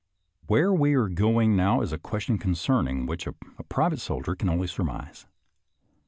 [0.01, 3.35] ♦*«Where we are going now is a question concern ing which a
[3.69, 5.27] private soldier can only surmise.